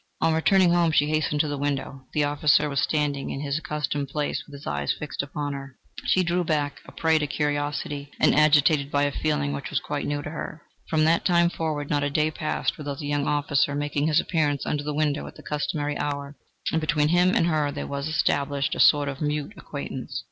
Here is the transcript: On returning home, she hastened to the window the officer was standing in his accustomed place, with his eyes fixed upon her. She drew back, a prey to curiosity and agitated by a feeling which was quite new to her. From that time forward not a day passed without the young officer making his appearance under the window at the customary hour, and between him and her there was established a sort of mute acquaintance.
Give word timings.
On 0.19 0.33
returning 0.33 0.71
home, 0.71 0.91
she 0.91 1.09
hastened 1.09 1.41
to 1.41 1.47
the 1.47 1.59
window 1.59 2.05
the 2.13 2.23
officer 2.23 2.67
was 2.67 2.81
standing 2.81 3.29
in 3.29 3.39
his 3.41 3.59
accustomed 3.59 4.07
place, 4.07 4.43
with 4.47 4.53
his 4.55 4.65
eyes 4.65 4.91
fixed 4.97 5.21
upon 5.21 5.53
her. 5.53 5.77
She 6.05 6.23
drew 6.23 6.43
back, 6.43 6.79
a 6.87 6.91
prey 6.91 7.19
to 7.19 7.27
curiosity 7.27 8.09
and 8.19 8.33
agitated 8.33 8.89
by 8.89 9.03
a 9.03 9.11
feeling 9.11 9.53
which 9.53 9.69
was 9.69 9.79
quite 9.79 10.07
new 10.07 10.23
to 10.23 10.31
her. 10.31 10.63
From 10.89 11.03
that 11.03 11.23
time 11.23 11.51
forward 11.51 11.91
not 11.91 12.01
a 12.01 12.09
day 12.09 12.31
passed 12.31 12.79
without 12.79 12.97
the 12.97 13.05
young 13.05 13.27
officer 13.27 13.75
making 13.75 14.07
his 14.07 14.19
appearance 14.19 14.65
under 14.65 14.83
the 14.83 14.91
window 14.91 15.27
at 15.27 15.35
the 15.35 15.43
customary 15.43 15.95
hour, 15.99 16.35
and 16.71 16.81
between 16.81 17.09
him 17.09 17.35
and 17.35 17.45
her 17.45 17.71
there 17.71 17.85
was 17.85 18.07
established 18.07 18.73
a 18.73 18.79
sort 18.79 19.07
of 19.07 19.21
mute 19.21 19.53
acquaintance. 19.55 20.19